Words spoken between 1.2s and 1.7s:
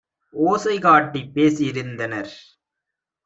பேசி